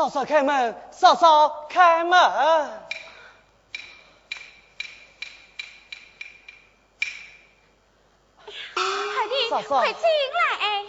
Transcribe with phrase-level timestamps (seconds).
[0.00, 2.18] 嫂嫂开门，嫂嫂开门。
[9.50, 10.86] 嫂嫂快进来。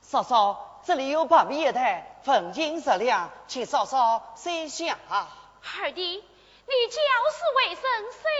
[0.00, 5.36] 嫂嫂，这里有八米一台，粉金十两，请嫂嫂细想啊。
[5.80, 6.22] 二弟，你
[6.88, 7.00] 教
[7.32, 8.30] 书为生，虽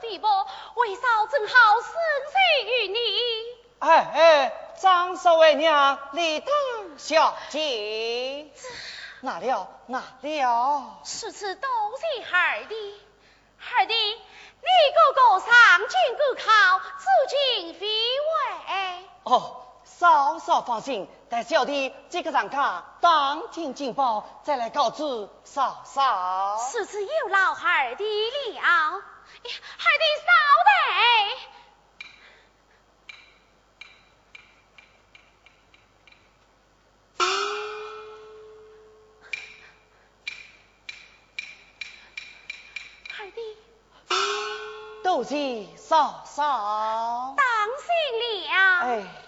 [0.00, 1.92] 着微薄，为嫂正好生
[2.32, 2.98] 财于你。
[3.80, 6.48] 哎哎，张少为娘理当
[6.96, 8.46] 小姐。
[9.20, 11.00] 哪了哪了？
[11.04, 13.00] 是此多谢二弟。
[13.76, 15.48] 二弟，你哥哥上
[15.88, 19.08] 京赶考，至今非回。
[19.22, 26.58] 哦，嫂嫂放心，待小弟这个上卡当天进报，再来告知嫂嫂。
[26.70, 28.04] 是此有劳二弟
[28.52, 28.60] 了。
[28.60, 30.26] 二弟稍
[30.66, 30.74] 等。
[43.18, 43.40] 二弟，
[45.02, 47.34] 多谢嫂嫂。
[47.36, 47.46] 当
[47.78, 47.86] 心
[48.20, 48.50] 了。
[48.82, 49.23] 哎。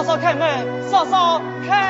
[0.00, 1.89] 嫂嫂开门，嫂嫂开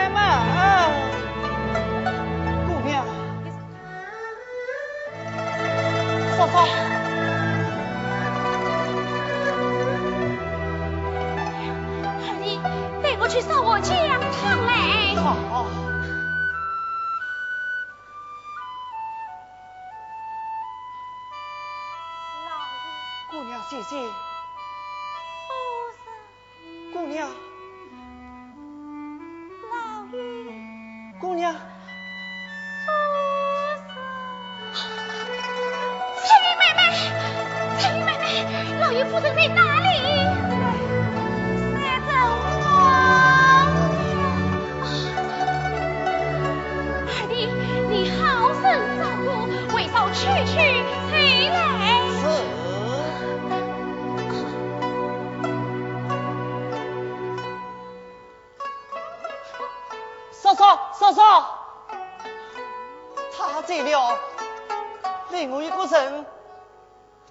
[65.48, 66.26] 我一个人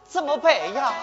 [0.04, 0.94] 怎么办呀？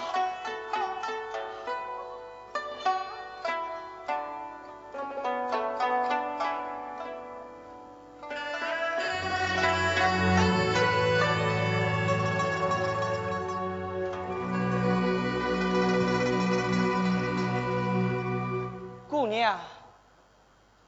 [19.09, 19.61] 姑娘。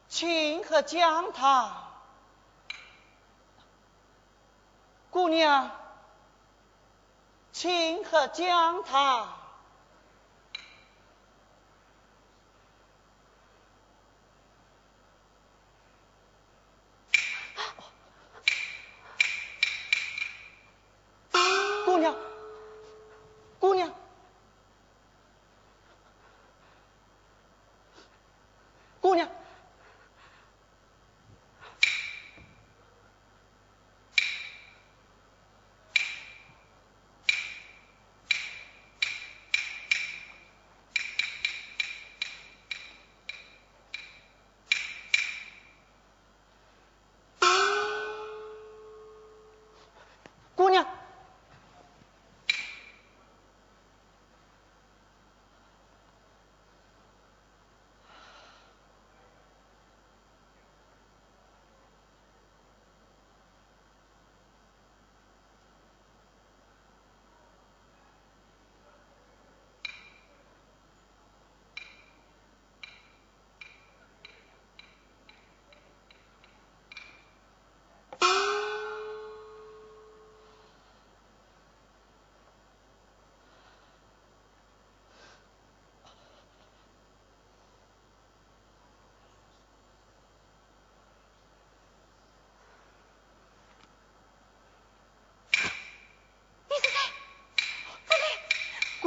[0.08, 1.70] 请喝姜汤，
[5.10, 5.70] 姑娘，
[7.60, 9.26] 请喝姜汤，
[21.84, 22.14] 姑娘，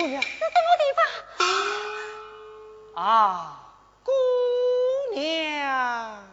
[0.02, 0.48] 姑娘，这什么
[0.80, 0.84] 地
[2.96, 3.04] 方？
[3.04, 3.60] 啊，
[4.04, 4.12] 姑
[5.14, 6.24] 娘。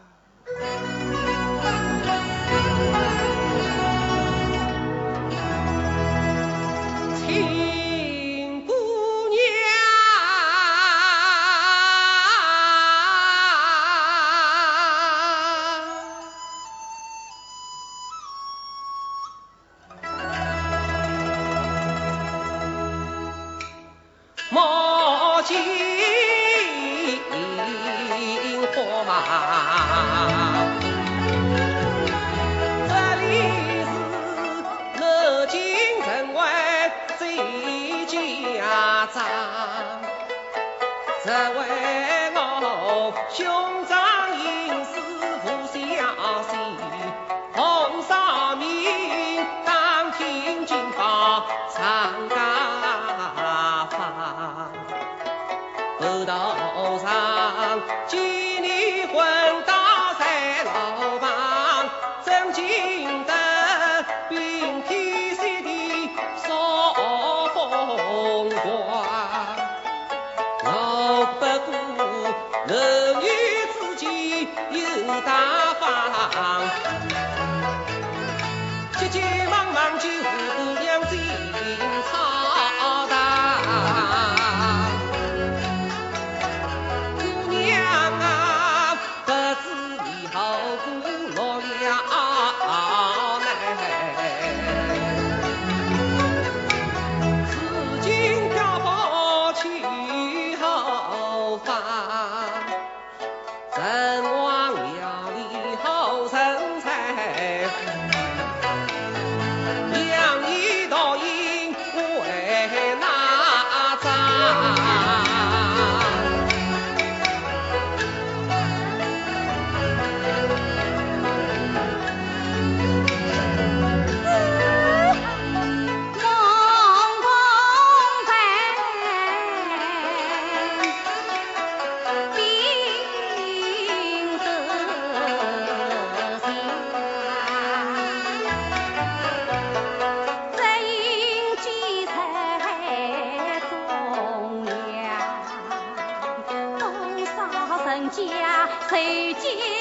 [148.89, 149.78] 后街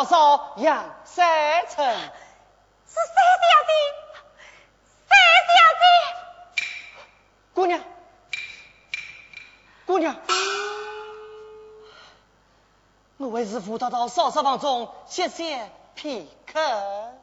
[0.00, 3.72] 嫂嫂杨三成，是三小姐，
[5.06, 5.12] 三
[5.46, 6.64] 小姐，
[7.52, 7.78] 姑娘，
[9.84, 10.16] 姑娘，
[13.18, 17.19] 我为师傅到到嫂嫂房中歇歇片刻。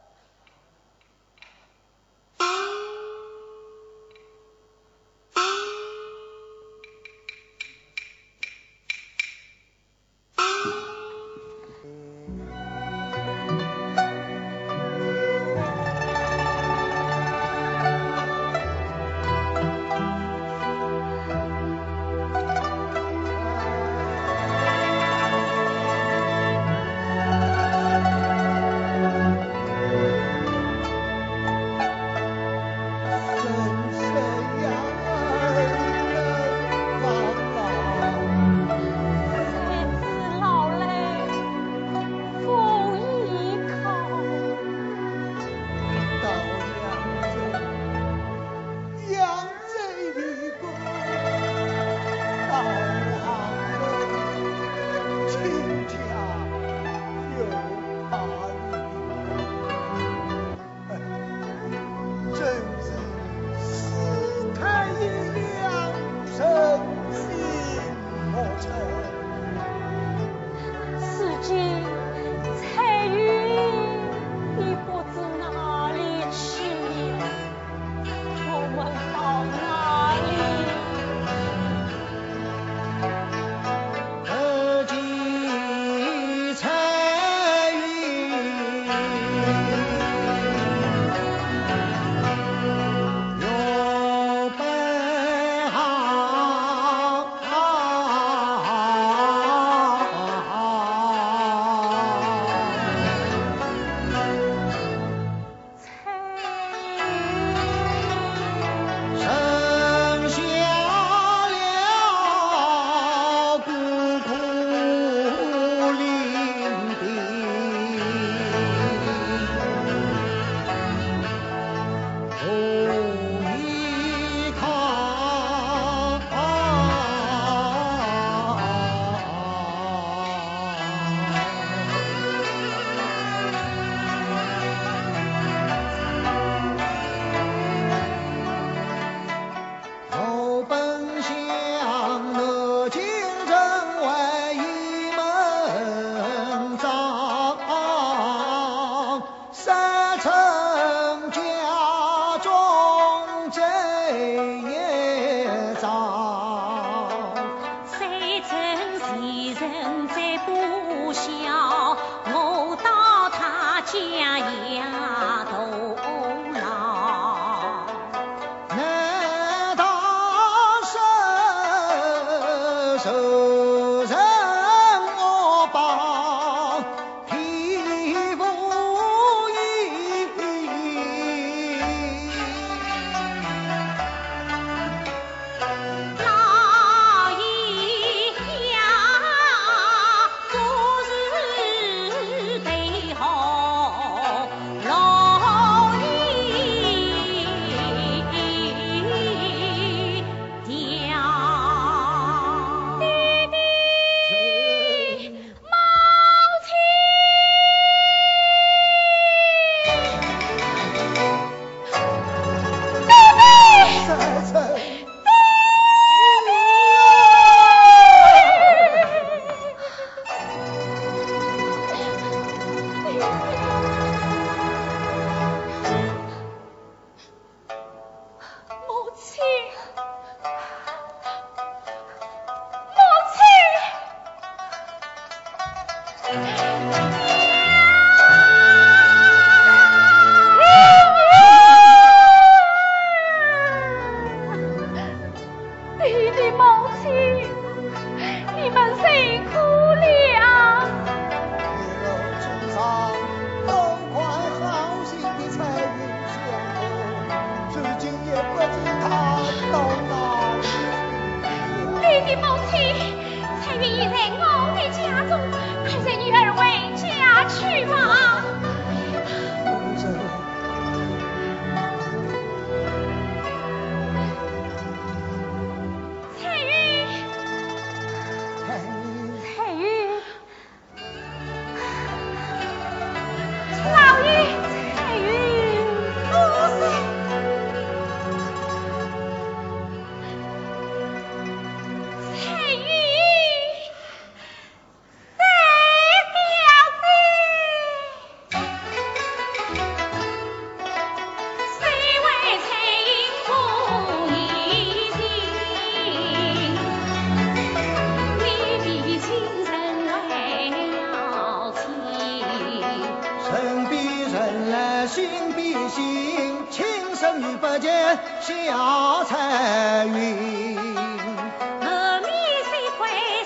[318.39, 321.87] 小彩云，后
[322.21, 322.29] 面
[322.63, 322.99] 三块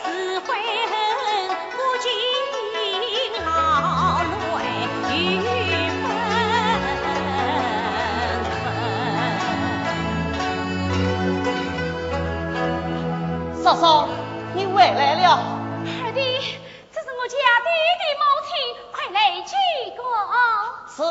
[0.04, 0.06] 是
[0.41, 0.47] 悔
[0.91, 0.93] 恨，
[1.78, 2.06] 我今
[3.43, 3.50] 老
[4.60, 4.62] 泪
[5.10, 5.17] 欲
[6.04, 6.06] 奔。
[13.63, 14.08] 嫂嫂，
[14.54, 15.26] 你回来了。
[16.04, 16.19] 二弟，
[16.93, 18.52] 这是我家弟弟母亲，
[18.91, 19.52] 快来接
[19.97, 20.00] 个。
[20.95, 21.02] 是，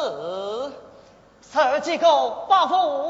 [1.81, 2.07] 接个
[2.47, 3.10] 伯父。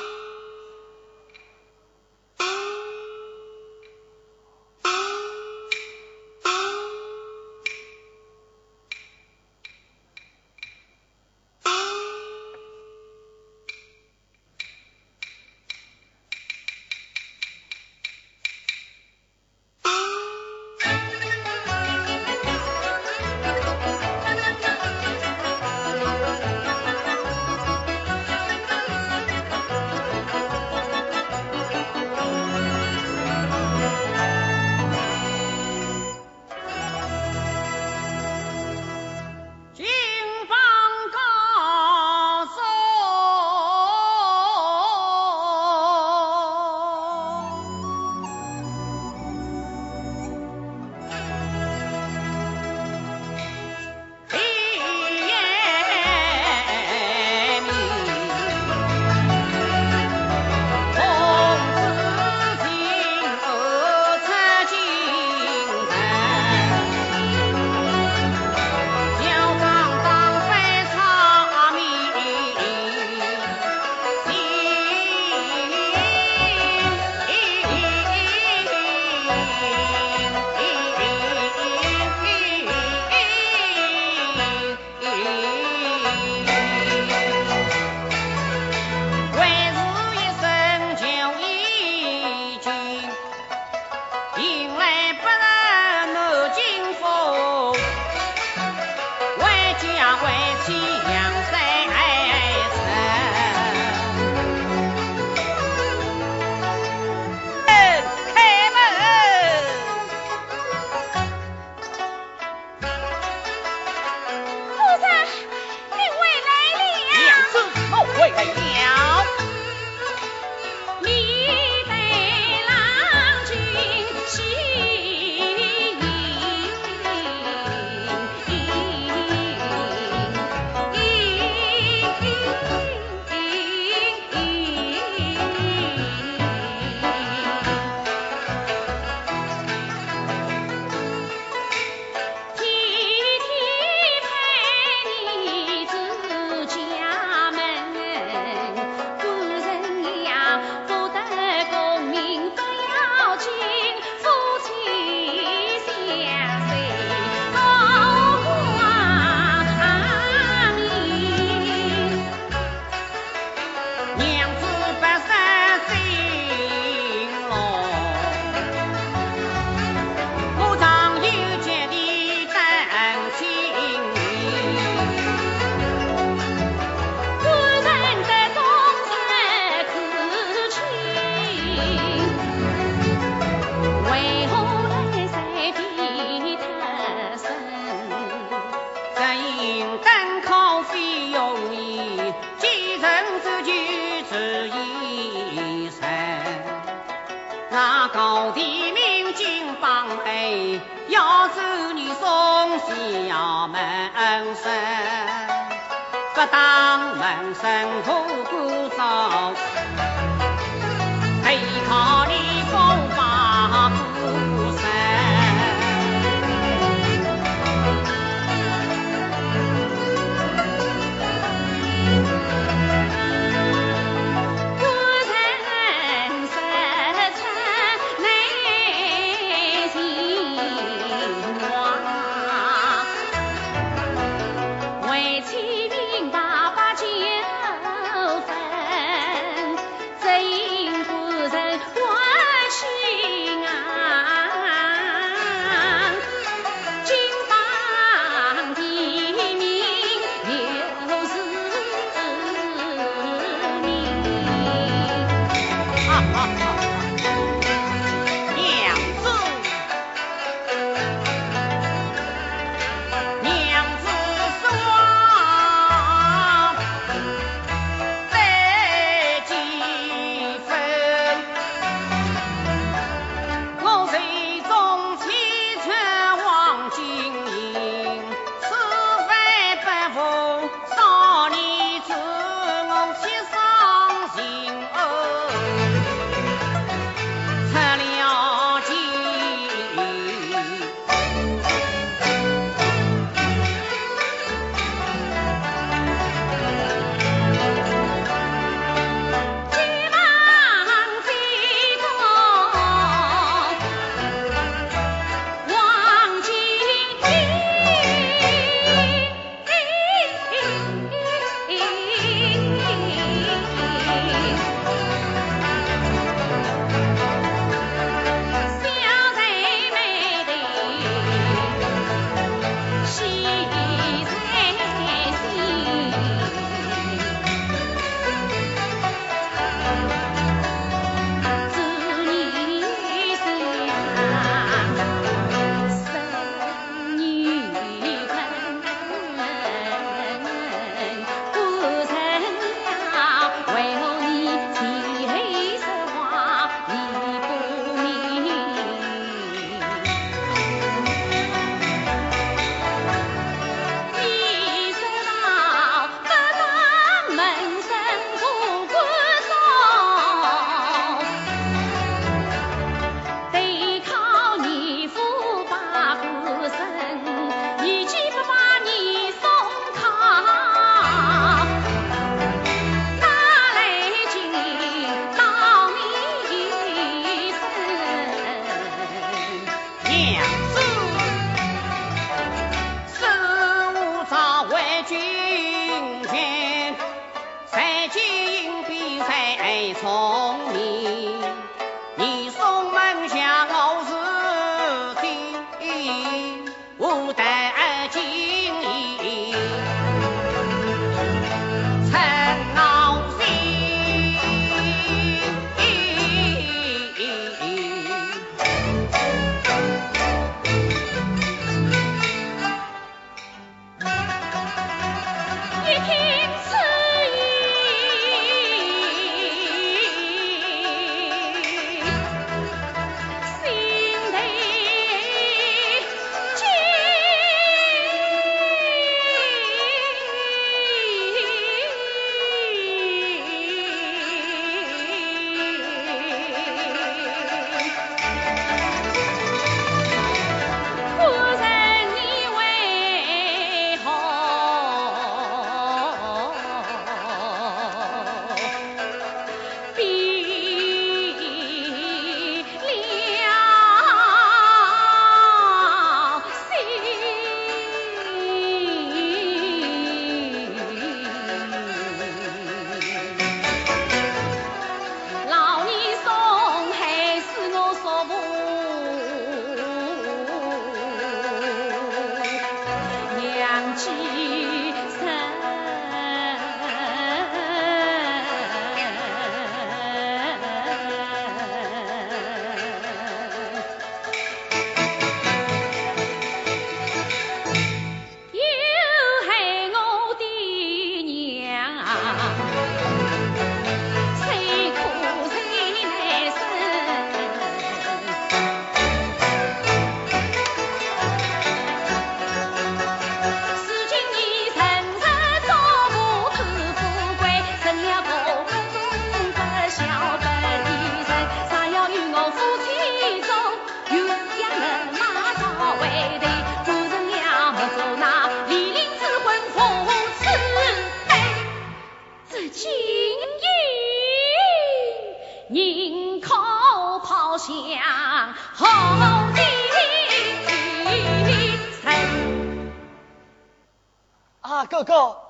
[534.91, 535.41] 哥哥，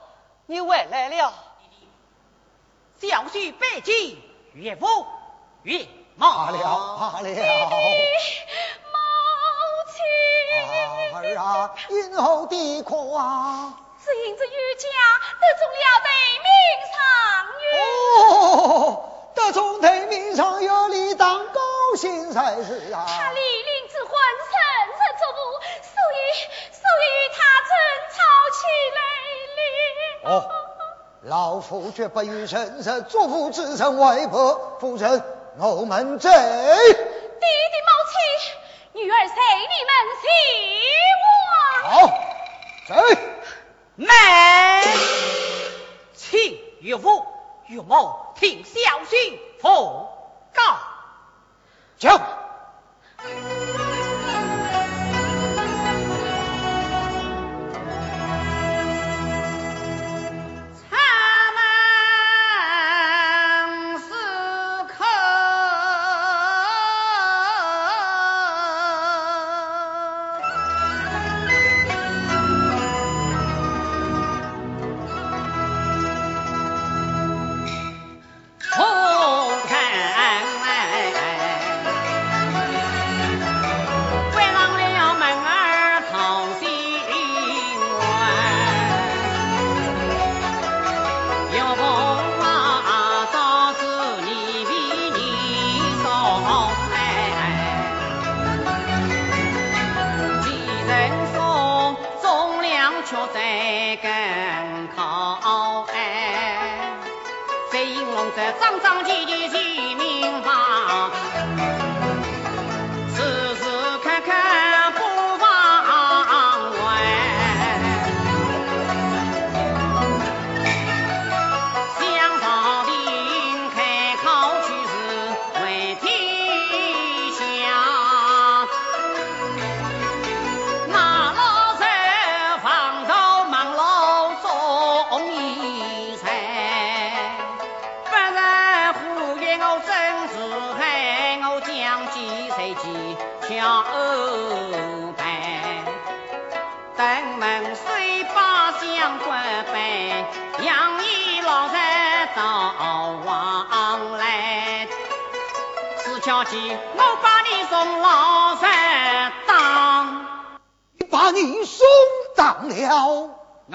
[0.45, 1.33] 你回来了。
[3.01, 4.21] 小婿北京，
[4.53, 4.85] 岳父
[5.63, 7.27] 岳妈罢了罢了。
[7.27, 7.33] 母
[9.89, 9.97] 亲。
[11.15, 13.73] 儿啊，因何地哭啊？
[14.05, 14.87] 只因这余家
[15.39, 16.07] 得中了对
[16.45, 16.47] 名
[16.93, 16.93] 上
[17.57, 17.63] 月。
[18.45, 21.59] 哦，得中对名上月，理当高
[21.97, 23.07] 兴才是啊。
[23.07, 24.53] 他离领之婚，层
[24.99, 25.33] 层作物，
[25.81, 26.15] 所以
[26.71, 27.71] 所以与他争
[28.11, 28.15] 吵
[28.53, 28.61] 起
[28.93, 29.20] 来了。
[30.23, 30.49] 哦，
[31.23, 35.23] 老夫绝不与神神祖父之称为伯，夫人
[35.57, 36.29] 我们这。
[36.29, 36.35] 弟
[36.93, 40.23] 弟母亲，女儿随你们去
[41.23, 41.91] 往。
[41.91, 42.07] 好，
[42.87, 42.95] 走。
[43.95, 44.07] 门，
[46.15, 46.37] 请
[46.79, 47.25] 岳父
[47.67, 50.07] 岳母听小婿奉
[50.53, 50.77] 告。
[51.97, 52.19] 叫。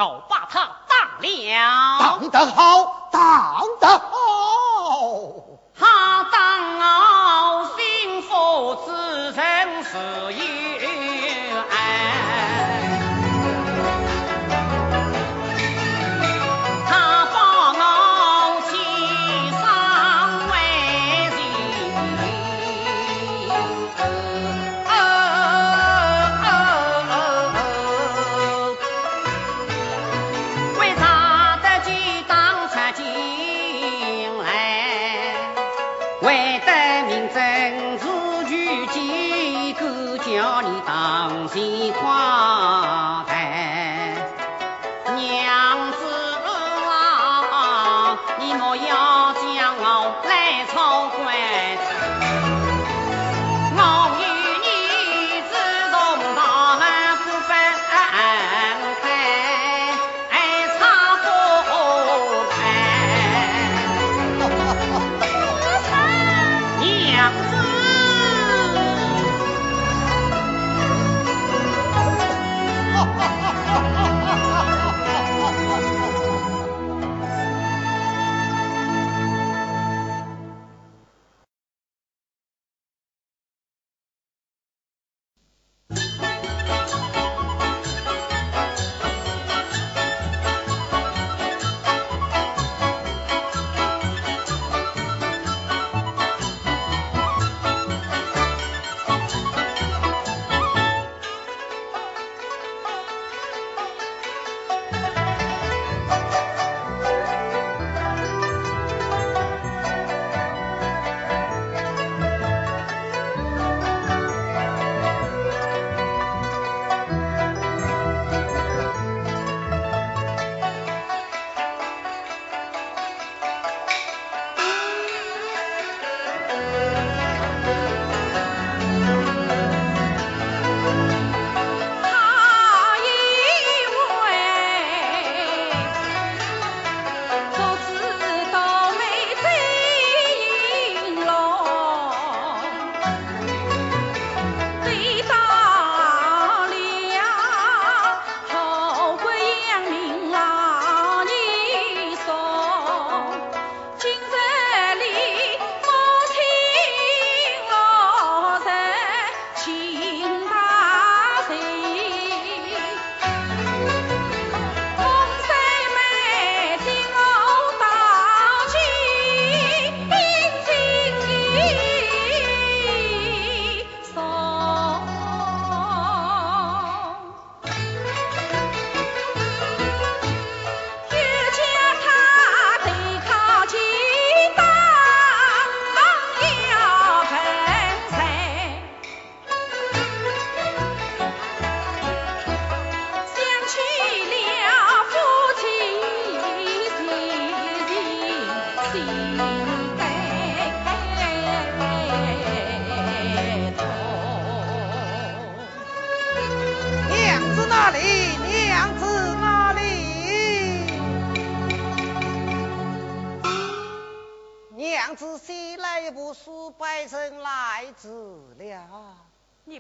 [0.09, 4.09] 我把他当了，当得好，当得好，
[5.79, 9.97] 他当好幸福之人是
[10.33, 10.56] 有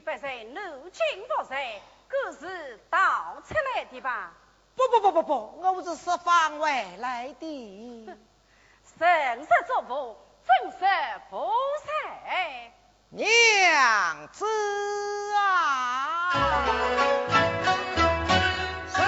[0.06, 1.52] 不是奴亲不是，
[2.06, 4.34] 可是盗出来的吧？
[4.76, 8.06] 不不不不不，我是十方外来的。
[8.96, 10.78] 神色作福，真是
[11.28, 11.50] 不
[11.84, 12.72] 才。
[13.10, 14.46] 娘子
[15.34, 16.30] 啊！
[18.88, 19.02] 深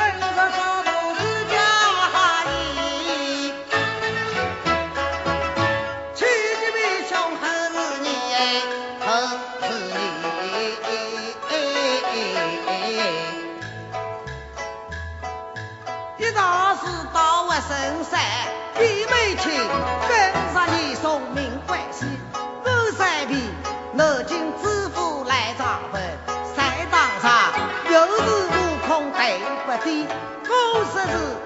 [31.00, 31.38] 我说是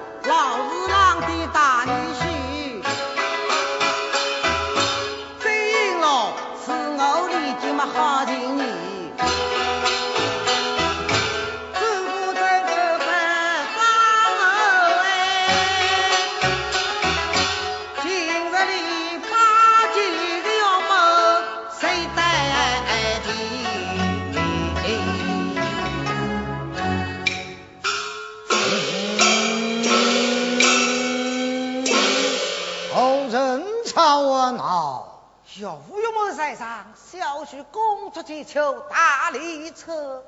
[36.94, 40.22] 小婿公主去求大礼车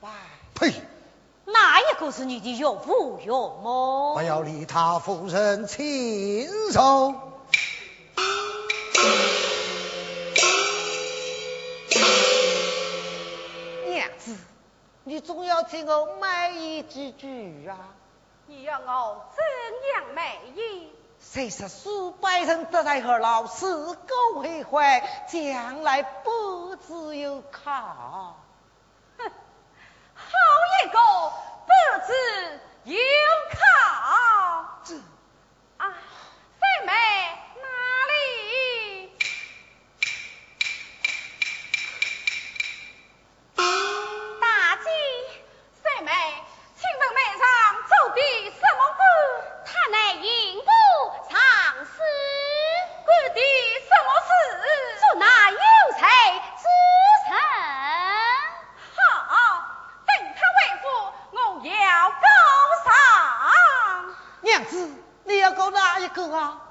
[0.00, 0.08] 拜。
[0.54, 0.72] 呸！
[1.46, 4.14] 哪一个是你的岳父岳母？
[4.14, 7.14] 不要理他夫人亲手。
[13.86, 14.36] 娘子，
[15.04, 17.76] 你总要替我卖艺几句啊！
[18.46, 19.42] 你要我怎
[19.94, 20.88] 样卖艺？
[21.20, 28.36] 谁说数百人得来和老死狗为怀，将来不知有靠。
[29.18, 29.30] 哼，
[30.14, 30.24] 好
[30.82, 30.98] 一个
[31.66, 31.72] 不
[32.06, 32.98] 知有
[33.50, 34.80] 靠！
[34.82, 34.94] 这
[35.76, 35.94] 啊，
[36.58, 36.92] 三妹
[66.14, 66.69] 哥啊？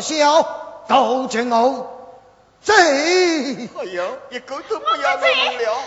[0.00, 0.46] 笑，
[0.88, 1.90] 都煎熬。
[2.62, 5.78] 贼，哎呀，一个都不要留了。